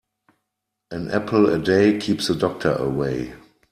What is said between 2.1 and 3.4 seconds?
the doctor away.